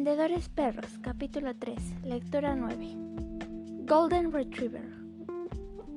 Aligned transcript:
Vendedores 0.00 0.48
Perros, 0.48 0.96
capítulo 1.02 1.56
3, 1.56 2.04
lectura 2.04 2.54
9. 2.54 2.94
Golden 3.84 4.30
Retriever. 4.30 4.88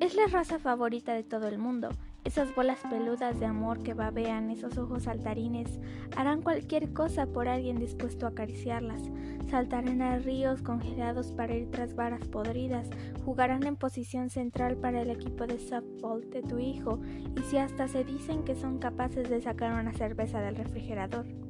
Es 0.00 0.16
la 0.16 0.26
raza 0.26 0.58
favorita 0.58 1.14
de 1.14 1.22
todo 1.22 1.46
el 1.46 1.58
mundo. 1.58 1.90
Esas 2.24 2.52
bolas 2.52 2.80
peludas 2.90 3.38
de 3.38 3.46
amor 3.46 3.84
que 3.84 3.94
babean, 3.94 4.50
esos 4.50 4.76
ojos 4.76 5.04
saltarines, 5.04 5.78
harán 6.16 6.42
cualquier 6.42 6.92
cosa 6.92 7.26
por 7.26 7.46
alguien 7.46 7.78
dispuesto 7.78 8.26
a 8.26 8.30
acariciarlas. 8.30 9.02
Saltarán 9.48 10.02
a 10.02 10.18
ríos 10.18 10.62
congelados 10.62 11.30
para 11.30 11.54
ir 11.54 11.70
tras 11.70 11.94
varas 11.94 12.26
podridas, 12.26 12.90
jugarán 13.24 13.64
en 13.68 13.76
posición 13.76 14.30
central 14.30 14.78
para 14.78 15.02
el 15.02 15.10
equipo 15.10 15.46
de 15.46 15.60
softball 15.60 16.28
de 16.28 16.42
tu 16.42 16.58
hijo, 16.58 16.98
y 17.38 17.42
si 17.42 17.56
hasta 17.56 17.86
se 17.86 18.02
dicen 18.02 18.42
que 18.42 18.56
son 18.56 18.80
capaces 18.80 19.30
de 19.30 19.40
sacar 19.40 19.80
una 19.80 19.92
cerveza 19.92 20.40
del 20.40 20.56
refrigerador. 20.56 21.41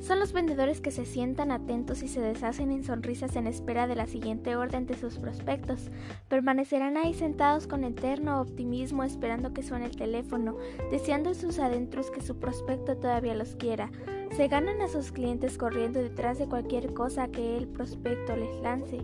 Son 0.00 0.18
los 0.18 0.32
vendedores 0.32 0.80
que 0.80 0.90
se 0.90 1.04
sientan 1.04 1.52
atentos 1.52 2.02
y 2.02 2.08
se 2.08 2.22
deshacen 2.22 2.72
en 2.72 2.84
sonrisas 2.84 3.36
en 3.36 3.46
espera 3.46 3.86
de 3.86 3.94
la 3.94 4.06
siguiente 4.06 4.56
orden 4.56 4.86
de 4.86 4.96
sus 4.96 5.18
prospectos. 5.18 5.90
Permanecerán 6.28 6.96
ahí 6.96 7.12
sentados 7.12 7.66
con 7.66 7.84
eterno 7.84 8.40
optimismo 8.40 9.04
esperando 9.04 9.52
que 9.52 9.62
suene 9.62 9.84
el 9.84 9.96
teléfono, 9.96 10.56
deseando 10.90 11.28
en 11.28 11.34
sus 11.34 11.58
adentros 11.58 12.10
que 12.10 12.22
su 12.22 12.38
prospecto 12.38 12.96
todavía 12.96 13.34
los 13.34 13.56
quiera. 13.56 13.90
Se 14.34 14.48
ganan 14.48 14.80
a 14.80 14.88
sus 14.88 15.12
clientes 15.12 15.58
corriendo 15.58 16.00
detrás 16.00 16.38
de 16.38 16.48
cualquier 16.48 16.94
cosa 16.94 17.28
que 17.28 17.58
el 17.58 17.68
prospecto 17.68 18.34
les 18.36 18.58
lance. 18.62 19.02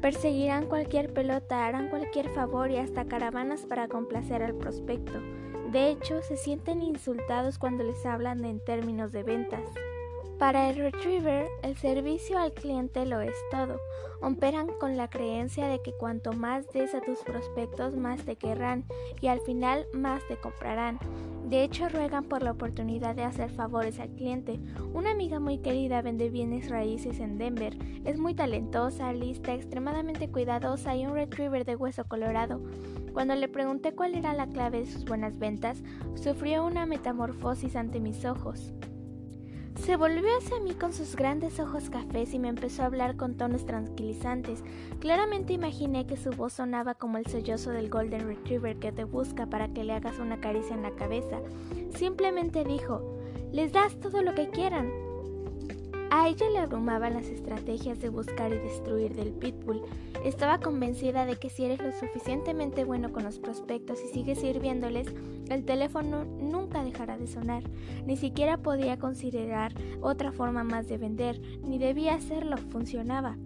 Perseguirán 0.00 0.66
cualquier 0.66 1.12
pelota, 1.12 1.66
harán 1.66 1.88
cualquier 1.88 2.28
favor 2.28 2.70
y 2.70 2.76
hasta 2.76 3.06
caravanas 3.06 3.62
para 3.62 3.88
complacer 3.88 4.42
al 4.44 4.54
prospecto. 4.54 5.20
De 5.72 5.88
hecho, 5.88 6.22
se 6.22 6.36
sienten 6.36 6.80
insultados 6.82 7.58
cuando 7.58 7.82
les 7.82 8.06
hablan 8.06 8.44
en 8.44 8.62
términos 8.64 9.10
de 9.10 9.24
ventas. 9.24 9.62
Para 10.42 10.70
el 10.70 10.74
retriever, 10.74 11.46
el 11.62 11.76
servicio 11.76 12.36
al 12.36 12.52
cliente 12.52 13.06
lo 13.06 13.20
es 13.20 13.36
todo. 13.52 13.80
Operan 14.22 14.66
con 14.80 14.96
la 14.96 15.08
creencia 15.08 15.68
de 15.68 15.80
que 15.80 15.92
cuanto 15.92 16.32
más 16.32 16.66
des 16.72 16.96
a 16.96 17.00
tus 17.00 17.20
prospectos, 17.20 17.94
más 17.94 18.24
te 18.24 18.34
querrán 18.34 18.84
y 19.20 19.28
al 19.28 19.38
final 19.42 19.86
más 19.94 20.20
te 20.26 20.34
comprarán. 20.34 20.98
De 21.48 21.62
hecho, 21.62 21.88
ruegan 21.88 22.24
por 22.24 22.42
la 22.42 22.50
oportunidad 22.50 23.14
de 23.14 23.22
hacer 23.22 23.50
favores 23.50 24.00
al 24.00 24.08
cliente. 24.08 24.58
Una 24.92 25.12
amiga 25.12 25.38
muy 25.38 25.58
querida 25.58 26.02
vende 26.02 26.28
bienes 26.28 26.68
raíces 26.70 27.20
en 27.20 27.38
Denver. 27.38 27.78
Es 28.04 28.18
muy 28.18 28.34
talentosa, 28.34 29.12
lista, 29.12 29.54
extremadamente 29.54 30.28
cuidadosa 30.28 30.96
y 30.96 31.06
un 31.06 31.14
retriever 31.14 31.64
de 31.64 31.76
hueso 31.76 32.04
colorado. 32.06 32.60
Cuando 33.12 33.36
le 33.36 33.46
pregunté 33.46 33.94
cuál 33.94 34.16
era 34.16 34.34
la 34.34 34.48
clave 34.48 34.80
de 34.80 34.86
sus 34.86 35.04
buenas 35.04 35.38
ventas, 35.38 35.84
sufrió 36.16 36.66
una 36.66 36.84
metamorfosis 36.84 37.76
ante 37.76 38.00
mis 38.00 38.24
ojos. 38.24 38.72
Se 39.84 39.96
volvió 39.96 40.28
hacia 40.38 40.60
mí 40.60 40.74
con 40.74 40.92
sus 40.92 41.16
grandes 41.16 41.58
ojos 41.58 41.90
cafés 41.90 42.32
y 42.34 42.38
me 42.38 42.46
empezó 42.48 42.82
a 42.82 42.86
hablar 42.86 43.16
con 43.16 43.36
tonos 43.36 43.66
tranquilizantes. 43.66 44.62
Claramente 45.00 45.54
imaginé 45.54 46.06
que 46.06 46.16
su 46.16 46.30
voz 46.30 46.52
sonaba 46.52 46.94
como 46.94 47.18
el 47.18 47.26
sollozo 47.26 47.70
del 47.70 47.90
Golden 47.90 48.28
Retriever 48.28 48.76
que 48.76 48.92
te 48.92 49.02
busca 49.02 49.46
para 49.46 49.66
que 49.74 49.82
le 49.82 49.94
hagas 49.94 50.20
una 50.20 50.40
caricia 50.40 50.76
en 50.76 50.82
la 50.82 50.92
cabeza. 50.92 51.40
Simplemente 51.96 52.62
dijo, 52.62 53.18
les 53.50 53.72
das 53.72 53.98
todo 53.98 54.22
lo 54.22 54.36
que 54.36 54.50
quieran. 54.50 55.01
A 56.14 56.28
ella 56.28 56.50
le 56.50 56.58
abrumaban 56.58 57.14
las 57.14 57.28
estrategias 57.28 57.98
de 58.00 58.10
buscar 58.10 58.52
y 58.52 58.58
destruir 58.58 59.14
del 59.14 59.32
pitbull. 59.32 59.80
Estaba 60.26 60.60
convencida 60.60 61.24
de 61.24 61.36
que 61.36 61.48
si 61.48 61.64
eres 61.64 61.80
lo 61.80 61.90
suficientemente 61.90 62.84
bueno 62.84 63.12
con 63.12 63.24
los 63.24 63.38
prospectos 63.38 63.98
y 64.04 64.08
sigues 64.08 64.40
sirviéndoles, 64.40 65.08
el 65.48 65.64
teléfono 65.64 66.26
nunca 66.26 66.84
dejará 66.84 67.16
de 67.16 67.26
sonar. 67.26 67.62
Ni 68.04 68.18
siquiera 68.18 68.58
podía 68.58 68.98
considerar 68.98 69.72
otra 70.02 70.32
forma 70.32 70.64
más 70.64 70.86
de 70.86 70.98
vender, 70.98 71.40
ni 71.64 71.78
debía 71.78 72.12
hacerlo, 72.12 72.58
funcionaba. 72.58 73.38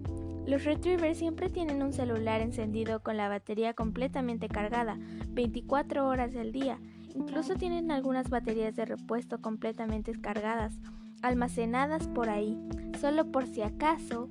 Los 0.45 0.65
retrievers 0.65 1.19
siempre 1.19 1.51
tienen 1.51 1.85
un 1.85 1.93
celular 1.93 2.41
encendido 2.41 2.99
con 2.99 3.17
la 3.17 3.29
batería 3.29 3.75
completamente 3.75 4.49
cargada, 4.49 4.99
24 5.29 6.09
horas 6.09 6.35
del 6.35 6.51
día. 6.51 6.81
Incluso 7.15 7.55
tienen 7.55 7.93
algunas 7.93 8.29
baterías 8.29 8.75
de 8.75 8.87
repuesto 8.87 9.41
completamente 9.41 10.21
cargadas 10.21 10.81
almacenadas 11.22 12.09
por 12.09 12.28
ahí, 12.28 12.59
solo 13.00 13.31
por 13.31 13.47
si 13.47 13.62
acaso 13.62 14.28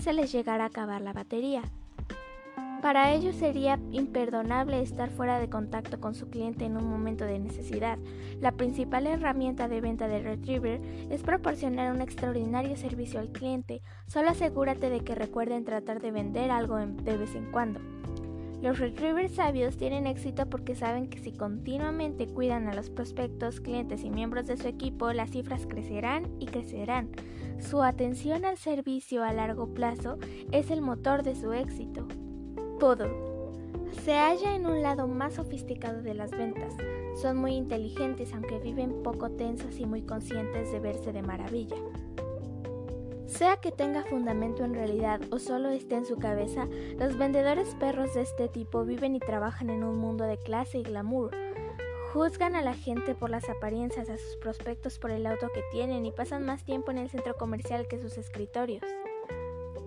se 0.00 0.12
les 0.12 0.32
llegara 0.32 0.64
a 0.64 0.68
acabar 0.68 1.00
la 1.02 1.12
batería. 1.12 1.62
Para 2.82 3.12
ellos 3.12 3.36
sería 3.36 3.78
imperdonable 3.90 4.80
estar 4.80 5.10
fuera 5.10 5.38
de 5.38 5.50
contacto 5.50 6.00
con 6.00 6.14
su 6.14 6.30
cliente 6.30 6.64
en 6.64 6.78
un 6.78 6.88
momento 6.88 7.26
de 7.26 7.38
necesidad. 7.38 7.98
La 8.40 8.52
principal 8.52 9.06
herramienta 9.06 9.68
de 9.68 9.82
venta 9.82 10.08
de 10.08 10.20
Retriever 10.20 10.80
es 11.10 11.22
proporcionar 11.22 11.92
un 11.92 12.00
extraordinario 12.00 12.76
servicio 12.76 13.20
al 13.20 13.28
cliente. 13.28 13.82
Solo 14.06 14.30
asegúrate 14.30 14.88
de 14.88 15.00
que 15.00 15.14
recuerden 15.14 15.66
tratar 15.66 16.00
de 16.00 16.10
vender 16.10 16.50
algo 16.50 16.78
de 16.78 17.16
vez 17.18 17.34
en 17.34 17.50
cuando. 17.52 17.80
Los 18.62 18.78
retrievers 18.78 19.34
sabios 19.34 19.78
tienen 19.78 20.06
éxito 20.06 20.46
porque 20.46 20.74
saben 20.74 21.08
que 21.08 21.18
si 21.18 21.32
continuamente 21.32 22.26
cuidan 22.26 22.68
a 22.68 22.74
los 22.74 22.90
prospectos, 22.90 23.60
clientes 23.60 24.04
y 24.04 24.10
miembros 24.10 24.46
de 24.46 24.58
su 24.58 24.68
equipo, 24.68 25.12
las 25.12 25.30
cifras 25.30 25.66
crecerán 25.66 26.28
y 26.38 26.46
crecerán. 26.46 27.08
Su 27.58 27.82
atención 27.82 28.44
al 28.44 28.58
servicio 28.58 29.24
a 29.24 29.32
largo 29.32 29.72
plazo 29.72 30.18
es 30.52 30.70
el 30.70 30.82
motor 30.82 31.22
de 31.22 31.36
su 31.36 31.52
éxito. 31.52 32.06
Poodle 32.78 33.30
se 34.04 34.14
halla 34.14 34.54
en 34.54 34.66
un 34.66 34.82
lado 34.82 35.06
más 35.08 35.34
sofisticado 35.34 36.02
de 36.02 36.14
las 36.14 36.30
ventas. 36.30 36.74
Son 37.20 37.36
muy 37.36 37.54
inteligentes 37.54 38.32
aunque 38.32 38.58
viven 38.58 39.02
poco 39.02 39.30
tensos 39.30 39.78
y 39.78 39.86
muy 39.86 40.02
conscientes 40.02 40.72
de 40.72 40.80
verse 40.80 41.12
de 41.12 41.22
maravilla. 41.22 41.76
Sea 43.30 43.58
que 43.58 43.70
tenga 43.70 44.02
fundamento 44.02 44.64
en 44.64 44.74
realidad 44.74 45.20
o 45.30 45.38
solo 45.38 45.70
esté 45.70 45.94
en 45.94 46.04
su 46.04 46.16
cabeza, 46.16 46.66
los 46.98 47.16
vendedores 47.16 47.74
perros 47.76 48.12
de 48.14 48.22
este 48.22 48.48
tipo 48.48 48.84
viven 48.84 49.14
y 49.14 49.20
trabajan 49.20 49.70
en 49.70 49.84
un 49.84 49.98
mundo 49.98 50.24
de 50.24 50.36
clase 50.36 50.78
y 50.78 50.82
glamour. 50.82 51.30
Juzgan 52.12 52.56
a 52.56 52.60
la 52.60 52.74
gente 52.74 53.14
por 53.14 53.30
las 53.30 53.48
apariencias, 53.48 54.10
a 54.10 54.18
sus 54.18 54.36
prospectos 54.36 54.98
por 54.98 55.12
el 55.12 55.26
auto 55.26 55.46
que 55.54 55.62
tienen 55.70 56.04
y 56.04 56.12
pasan 56.12 56.44
más 56.44 56.64
tiempo 56.64 56.90
en 56.90 56.98
el 56.98 57.08
centro 57.08 57.36
comercial 57.36 57.86
que 57.86 58.00
sus 58.00 58.18
escritorios. 58.18 58.82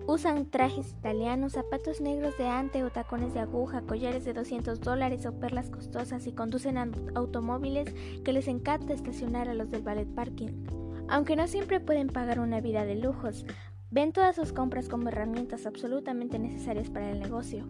Usan 0.06 0.50
trajes 0.50 0.92
italianos, 0.92 1.52
zapatos 1.52 2.00
negros 2.00 2.36
de 2.38 2.48
ante 2.48 2.82
o 2.82 2.90
tacones 2.90 3.34
de 3.34 3.40
aguja, 3.40 3.82
collares 3.82 4.24
de 4.24 4.32
200 4.32 4.80
dólares 4.80 5.26
o 5.26 5.38
perlas 5.38 5.68
costosas 5.68 6.26
y 6.26 6.32
conducen 6.32 6.78
automóviles 7.14 7.94
que 8.24 8.32
les 8.32 8.48
encanta 8.48 8.94
estacionar 8.94 9.50
a 9.50 9.54
los 9.54 9.70
del 9.70 9.82
ballet 9.82 10.08
parking. 10.14 10.83
Aunque 11.08 11.36
no 11.36 11.46
siempre 11.46 11.80
pueden 11.80 12.08
pagar 12.08 12.40
una 12.40 12.60
vida 12.60 12.84
de 12.84 12.96
lujos, 12.96 13.44
ven 13.90 14.12
todas 14.12 14.36
sus 14.36 14.52
compras 14.52 14.88
como 14.88 15.08
herramientas 15.08 15.66
absolutamente 15.66 16.38
necesarias 16.38 16.90
para 16.90 17.10
el 17.10 17.20
negocio. 17.20 17.66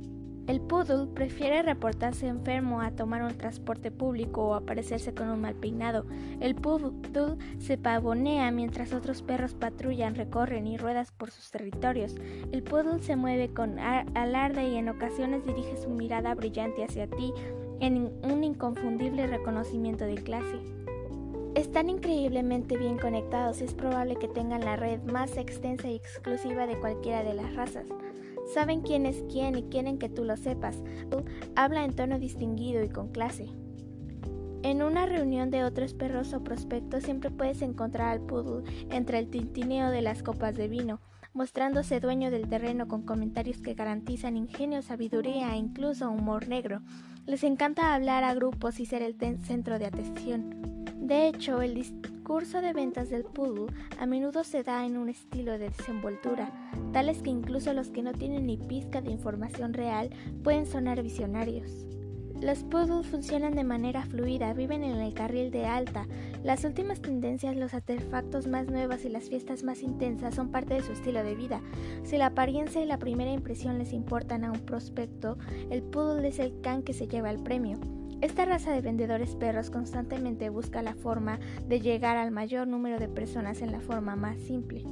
El 0.46 0.60
poodle 0.60 1.06
prefiere 1.14 1.62
reportarse 1.62 2.26
enfermo 2.26 2.82
a 2.82 2.90
tomar 2.90 3.22
un 3.22 3.34
transporte 3.36 3.90
público 3.90 4.48
o 4.48 4.54
aparecerse 4.54 5.14
con 5.14 5.30
un 5.30 5.40
mal 5.40 5.54
peinado. 5.54 6.04
El 6.38 6.54
poodle 6.54 6.92
se 7.58 7.78
pavonea 7.78 8.50
mientras 8.50 8.92
otros 8.92 9.22
perros 9.22 9.54
patrullan, 9.54 10.14
recorren 10.14 10.66
y 10.66 10.76
ruedas 10.76 11.12
por 11.12 11.30
sus 11.30 11.50
territorios. 11.50 12.14
El 12.52 12.62
poodle 12.62 13.02
se 13.02 13.16
mueve 13.16 13.54
con 13.54 13.78
alarde 13.78 14.68
y 14.68 14.76
en 14.76 14.90
ocasiones 14.90 15.46
dirige 15.46 15.78
su 15.78 15.88
mirada 15.88 16.34
brillante 16.34 16.84
hacia 16.84 17.06
ti 17.06 17.32
en 17.80 18.12
un 18.22 18.44
inconfundible 18.44 19.26
reconocimiento 19.26 20.04
de 20.04 20.16
clase. 20.16 20.83
Están 21.74 21.90
increíblemente 21.90 22.76
bien 22.76 22.98
conectados 22.98 23.60
y 23.60 23.64
es 23.64 23.74
probable 23.74 24.14
que 24.14 24.28
tengan 24.28 24.64
la 24.64 24.76
red 24.76 25.02
más 25.02 25.36
extensa 25.36 25.88
y 25.88 25.96
exclusiva 25.96 26.68
de 26.68 26.78
cualquiera 26.78 27.24
de 27.24 27.34
las 27.34 27.52
razas. 27.56 27.88
Saben 28.54 28.80
quién 28.82 29.06
es 29.06 29.24
quién 29.28 29.58
y 29.58 29.64
quieren 29.64 29.98
que 29.98 30.08
tú 30.08 30.22
lo 30.22 30.36
sepas. 30.36 30.80
Habla 31.56 31.84
en 31.84 31.96
tono 31.96 32.20
distinguido 32.20 32.84
y 32.84 32.90
con 32.90 33.08
clase. 33.08 33.48
En 34.62 34.84
una 34.84 35.06
reunión 35.06 35.50
de 35.50 35.64
otros 35.64 35.94
perros 35.94 36.32
o 36.32 36.44
prospectos 36.44 37.02
siempre 37.02 37.32
puedes 37.32 37.60
encontrar 37.60 38.10
al 38.10 38.20
poodle 38.20 38.70
entre 38.90 39.18
el 39.18 39.28
tintineo 39.28 39.90
de 39.90 40.02
las 40.02 40.22
copas 40.22 40.54
de 40.54 40.68
vino, 40.68 41.00
mostrándose 41.32 41.98
dueño 41.98 42.30
del 42.30 42.48
terreno 42.48 42.86
con 42.86 43.02
comentarios 43.02 43.60
que 43.60 43.74
garantizan 43.74 44.36
ingenio, 44.36 44.80
sabiduría 44.80 45.52
e 45.54 45.56
incluso 45.56 46.08
humor 46.08 46.46
negro. 46.46 46.82
Les 47.26 47.42
encanta 47.42 47.94
hablar 47.94 48.22
a 48.22 48.34
grupos 48.34 48.80
y 48.80 48.84
ser 48.84 49.00
el 49.00 49.16
centro 49.16 49.78
de 49.78 49.86
atención. 49.86 50.84
De 51.00 51.26
hecho, 51.26 51.62
el 51.62 51.74
discurso 51.74 52.60
de 52.60 52.74
ventas 52.74 53.08
del 53.08 53.24
poodle 53.24 53.72
a 53.98 54.04
menudo 54.04 54.44
se 54.44 54.62
da 54.62 54.84
en 54.84 54.98
un 54.98 55.08
estilo 55.08 55.52
de 55.52 55.70
desenvoltura, 55.70 56.52
tales 56.92 57.22
que 57.22 57.30
incluso 57.30 57.72
los 57.72 57.88
que 57.88 58.02
no 58.02 58.12
tienen 58.12 58.46
ni 58.46 58.58
pizca 58.58 59.00
de 59.00 59.10
información 59.10 59.72
real 59.72 60.10
pueden 60.42 60.66
sonar 60.66 61.02
visionarios. 61.02 61.86
Los 62.44 62.62
poodles 62.62 63.06
funcionan 63.06 63.54
de 63.54 63.64
manera 63.64 64.04
fluida, 64.04 64.52
viven 64.52 64.84
en 64.84 65.00
el 65.00 65.14
carril 65.14 65.50
de 65.50 65.64
alta. 65.64 66.06
Las 66.42 66.62
últimas 66.64 67.00
tendencias, 67.00 67.56
los 67.56 67.72
artefactos 67.72 68.46
más 68.48 68.66
nuevos 68.66 69.02
y 69.06 69.08
las 69.08 69.30
fiestas 69.30 69.62
más 69.62 69.80
intensas 69.80 70.34
son 70.34 70.50
parte 70.50 70.74
de 70.74 70.82
su 70.82 70.92
estilo 70.92 71.24
de 71.24 71.34
vida. 71.36 71.62
Si 72.02 72.18
la 72.18 72.26
apariencia 72.26 72.82
y 72.82 72.86
la 72.86 72.98
primera 72.98 73.32
impresión 73.32 73.78
les 73.78 73.94
importan 73.94 74.44
a 74.44 74.52
un 74.52 74.60
prospecto, 74.60 75.38
el 75.70 75.82
poodle 75.82 76.28
es 76.28 76.38
el 76.38 76.60
can 76.60 76.82
que 76.82 76.92
se 76.92 77.08
lleva 77.08 77.30
el 77.30 77.42
premio. 77.42 77.78
Esta 78.20 78.44
raza 78.44 78.72
de 78.72 78.82
vendedores 78.82 79.36
perros 79.36 79.70
constantemente 79.70 80.50
busca 80.50 80.82
la 80.82 80.94
forma 80.94 81.38
de 81.66 81.80
llegar 81.80 82.18
al 82.18 82.30
mayor 82.30 82.66
número 82.66 82.98
de 82.98 83.08
personas 83.08 83.62
en 83.62 83.72
la 83.72 83.80
forma 83.80 84.16
más 84.16 84.36
simple. 84.36 84.84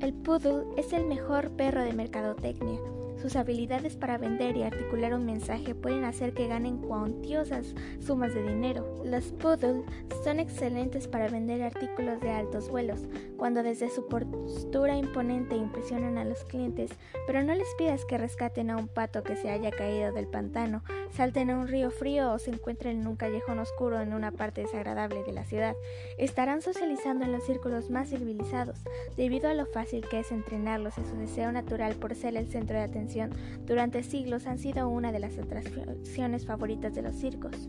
El 0.00 0.12
poodle 0.12 0.66
es 0.76 0.92
el 0.92 1.06
mejor 1.06 1.50
perro 1.52 1.82
de 1.82 1.94
mercadotecnia 1.94 2.78
sus 3.20 3.36
habilidades 3.36 3.96
para 3.96 4.18
vender 4.18 4.56
y 4.56 4.62
articular 4.62 5.14
un 5.14 5.26
mensaje 5.26 5.74
pueden 5.74 6.04
hacer 6.04 6.34
que 6.34 6.46
ganen 6.46 6.78
cuantiosas 6.78 7.74
sumas 7.98 8.34
de 8.34 8.42
dinero. 8.42 9.02
Los 9.04 9.32
poodle 9.32 9.82
son 10.24 10.40
excelentes 10.40 11.08
para 11.08 11.28
vender 11.28 11.62
artículos 11.62 12.20
de 12.20 12.30
altos 12.30 12.68
vuelos, 12.68 13.08
cuando 13.36 13.62
desde 13.62 13.90
su 13.90 14.06
postura 14.06 14.96
imponente 14.96 15.56
impresionan 15.56 16.18
a 16.18 16.24
los 16.24 16.44
clientes, 16.44 16.90
pero 17.26 17.42
no 17.42 17.54
les 17.54 17.68
pidas 17.76 18.04
que 18.04 18.18
rescaten 18.18 18.70
a 18.70 18.76
un 18.76 18.88
pato 18.88 19.22
que 19.22 19.36
se 19.36 19.50
haya 19.50 19.70
caído 19.70 20.12
del 20.12 20.26
pantano, 20.26 20.82
salten 21.12 21.50
a 21.50 21.58
un 21.58 21.68
río 21.68 21.90
frío 21.90 22.32
o 22.32 22.38
se 22.38 22.50
encuentren 22.50 23.00
en 23.00 23.06
un 23.06 23.16
callejón 23.16 23.58
oscuro 23.58 24.00
en 24.00 24.12
una 24.12 24.30
parte 24.30 24.62
desagradable 24.62 25.22
de 25.24 25.32
la 25.32 25.44
ciudad. 25.44 25.74
Estarán 26.18 26.62
socializando 26.62 27.24
en 27.24 27.32
los 27.32 27.44
círculos 27.44 27.90
más 27.90 28.10
civilizados, 28.10 28.78
debido 29.16 29.48
a 29.48 29.54
lo 29.54 29.66
fácil 29.66 30.06
que 30.08 30.20
es 30.20 30.32
entrenarlos 30.32 30.98
y 30.98 31.04
su 31.04 31.16
deseo 31.16 31.52
natural 31.52 31.94
por 31.96 32.14
ser 32.14 32.36
el 32.36 32.48
centro 32.48 32.76
de 32.76 32.84
atención 32.84 33.30
durante 33.64 34.02
siglos 34.02 34.46
han 34.46 34.58
sido 34.58 34.88
una 34.88 35.12
de 35.12 35.20
las 35.20 35.38
atracciones 35.38 36.46
favoritas 36.46 36.94
de 36.94 37.02
los 37.02 37.14
circos. 37.14 37.68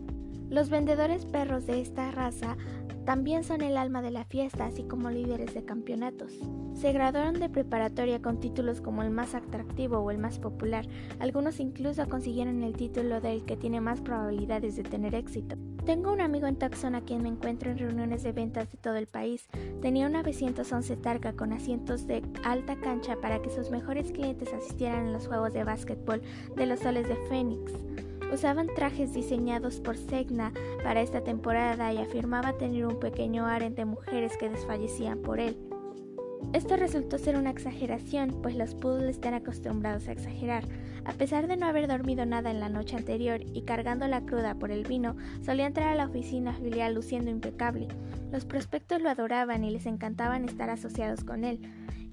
Los 0.50 0.68
vendedores 0.68 1.26
perros 1.26 1.64
de 1.66 1.80
esta 1.80 2.10
raza 2.10 2.56
también 3.10 3.42
son 3.42 3.60
el 3.62 3.76
alma 3.76 4.02
de 4.02 4.12
la 4.12 4.24
fiesta, 4.24 4.66
así 4.66 4.84
como 4.84 5.10
líderes 5.10 5.52
de 5.52 5.64
campeonatos. 5.64 6.32
Se 6.74 6.92
graduaron 6.92 7.40
de 7.40 7.48
preparatoria 7.48 8.22
con 8.22 8.38
títulos 8.38 8.80
como 8.80 9.02
el 9.02 9.10
más 9.10 9.34
atractivo 9.34 9.98
o 9.98 10.12
el 10.12 10.18
más 10.18 10.38
popular. 10.38 10.86
Algunos 11.18 11.58
incluso 11.58 12.08
consiguieron 12.08 12.62
el 12.62 12.74
título 12.74 13.20
del 13.20 13.44
que 13.44 13.56
tiene 13.56 13.80
más 13.80 14.00
probabilidades 14.00 14.76
de 14.76 14.84
tener 14.84 15.16
éxito. 15.16 15.56
Tengo 15.84 16.12
un 16.12 16.20
amigo 16.20 16.46
en 16.46 16.54
Tucson 16.54 16.94
a 16.94 17.00
quien 17.00 17.24
me 17.24 17.30
encuentro 17.30 17.72
en 17.72 17.78
reuniones 17.78 18.22
de 18.22 18.30
ventas 18.30 18.70
de 18.70 18.78
todo 18.78 18.94
el 18.94 19.08
país. 19.08 19.48
Tenía 19.82 20.06
una 20.06 20.22
911 20.22 20.96
Targa 20.98 21.32
con 21.32 21.52
asientos 21.52 22.06
de 22.06 22.22
alta 22.44 22.76
cancha 22.76 23.16
para 23.20 23.42
que 23.42 23.50
sus 23.50 23.72
mejores 23.72 24.12
clientes 24.12 24.52
asistieran 24.52 25.08
a 25.08 25.10
los 25.10 25.26
juegos 25.26 25.52
de 25.52 25.64
básquetbol 25.64 26.22
de 26.54 26.66
los 26.66 26.78
soles 26.78 27.08
de 27.08 27.16
Phoenix. 27.28 27.72
Usaban 28.32 28.68
trajes 28.74 29.12
diseñados 29.12 29.80
por 29.80 29.96
Segna 29.96 30.52
para 30.84 31.00
esta 31.00 31.22
temporada 31.22 31.92
y 31.92 31.98
afirmaba 31.98 32.56
tener 32.56 32.86
un 32.86 33.00
pequeño 33.00 33.46
harén 33.46 33.74
de 33.74 33.84
mujeres 33.84 34.36
que 34.36 34.48
desfallecían 34.48 35.20
por 35.20 35.40
él. 35.40 35.56
Esto 36.52 36.76
resultó 36.76 37.18
ser 37.18 37.36
una 37.36 37.50
exageración, 37.50 38.40
pues 38.42 38.56
los 38.56 38.74
poodles 38.74 39.16
están 39.16 39.34
acostumbrados 39.34 40.08
a 40.08 40.12
exagerar. 40.12 40.64
A 41.04 41.12
pesar 41.12 41.46
de 41.46 41.56
no 41.56 41.66
haber 41.66 41.86
dormido 41.86 42.26
nada 42.26 42.50
en 42.50 42.60
la 42.60 42.68
noche 42.68 42.96
anterior 42.96 43.40
y 43.52 43.62
cargando 43.62 44.06
la 44.08 44.22
cruda 44.22 44.54
por 44.54 44.70
el 44.70 44.84
vino, 44.84 45.16
solía 45.44 45.66
entrar 45.66 45.88
a 45.88 45.94
la 45.94 46.06
oficina 46.06 46.52
filial 46.54 46.94
luciendo 46.94 47.30
impecable. 47.30 47.88
Los 48.32 48.44
prospectos 48.44 49.00
lo 49.00 49.10
adoraban 49.10 49.64
y 49.64 49.70
les 49.70 49.86
encantaban 49.86 50.44
estar 50.44 50.70
asociados 50.70 51.24
con 51.24 51.44
él, 51.44 51.60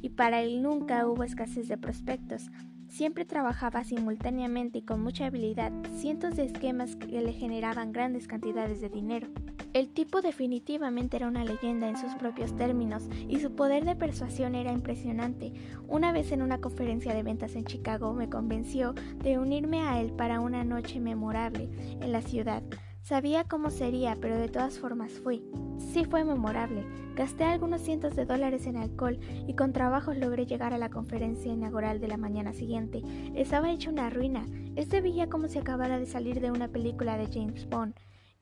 y 0.02 0.10
para 0.10 0.42
él 0.42 0.62
nunca 0.62 1.08
hubo 1.08 1.24
escasez 1.24 1.68
de 1.68 1.78
prospectos. 1.78 2.50
Siempre 2.98 3.26
trabajaba 3.26 3.84
simultáneamente 3.84 4.80
y 4.80 4.82
con 4.82 5.04
mucha 5.04 5.28
habilidad 5.28 5.72
cientos 5.98 6.36
de 6.36 6.46
esquemas 6.46 6.96
que 6.96 7.22
le 7.22 7.32
generaban 7.32 7.92
grandes 7.92 8.28
cantidades 8.28 8.82
de 8.82 8.90
dinero. 8.90 9.28
El 9.74 9.90
tipo 9.90 10.24
definitivamente 10.24 11.18
era 11.18 11.28
una 11.28 11.46
leyenda 11.46 11.88
en 11.88 11.96
sus 11.96 12.16
propios 12.16 12.56
términos 12.56 13.08
y 13.30 13.40
su 13.40 13.54
poder 13.54 13.86
de 13.86 13.96
persuasión 13.96 14.56
era 14.56 14.72
impresionante. 14.72 15.54
Una 15.88 16.12
vez 16.12 16.32
en 16.32 16.42
una 16.42 16.58
conferencia 16.58 17.14
de 17.14 17.22
ventas 17.22 17.56
en 17.56 17.66
Chicago 17.66 18.14
me 18.14 18.30
convenció 18.30 18.96
de 19.22 19.38
unirme 19.38 19.82
a 19.82 20.02
él 20.02 20.12
para 20.14 20.40
una 20.40 20.64
noche 20.64 21.00
memorable 21.00 21.70
en 22.02 22.12
la 22.12 22.24
ciudad. 22.24 22.64
Sabía 23.08 23.46
cómo 23.46 23.70
sería, 23.70 24.18
pero 24.20 24.38
de 24.38 24.50
todas 24.50 24.80
formas 24.80 25.14
fui. 25.14 25.42
Sí 25.80 26.04
fue 26.04 26.26
memorable. 26.26 26.86
Gasté 27.16 27.46
algunos 27.46 27.80
cientos 27.80 28.18
de 28.18 28.26
dólares 28.26 28.68
en 28.68 28.76
alcohol 28.76 29.18
y 29.48 29.56
con 29.56 29.72
trabajos 29.72 30.18
logré 30.18 30.46
llegar 30.46 30.74
a 30.74 30.78
la 30.78 30.90
conferencia 30.90 31.54
inaugural 31.54 32.02
de 32.02 32.10
la 32.10 32.18
mañana 32.18 32.52
siguiente. 32.52 33.02
Estaba 33.34 33.72
hecho 33.72 33.92
una 33.92 34.10
ruina. 34.10 34.46
Este 34.76 35.00
veía 35.00 35.30
como 35.30 35.48
si 35.48 35.58
acabara 35.58 36.00
de 36.00 36.06
salir 36.06 36.42
de 36.42 36.52
una 36.52 36.68
película 36.68 37.18
de 37.18 37.30
James 37.32 37.70
Bond. 37.70 37.96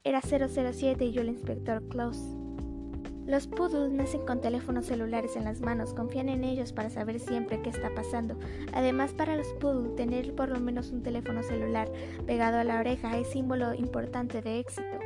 Era 0.03 0.21
007 0.21 1.06
y 1.06 1.12
yo 1.12 1.21
el 1.21 1.29
inspector 1.29 1.88
Close. 1.88 2.44
Los 3.25 3.48
poodles 3.48 3.92
nacen 3.92 4.25
con 4.25 4.39
teléfonos 4.39 4.86
celulares 4.86 5.36
en 5.36 5.45
las 5.45 5.60
manos, 5.60 5.94
confían 5.94 6.30
en 6.30 6.44
ellos 6.44 6.72
para 6.74 6.92
saber 6.92 7.19
siempre 7.19 7.60
qué 7.62 7.72
está 7.72 7.94
pasando. 7.95 8.36
Además, 8.72 9.13
para 9.13 9.36
los 9.36 9.48
poodles, 9.54 9.95
tener 9.95 10.36
por 10.36 10.50
lo 10.50 10.60
menos 10.60 10.92
un 10.92 11.01
teléfono 11.01 11.42
celular 11.42 11.92
pegado 12.27 12.57
a 12.60 12.63
la 12.63 12.80
oreja 12.80 13.18
es 13.18 13.27
símbolo 13.27 13.74
importante 13.74 14.42
de 14.44 14.60
éxito. 14.60 15.00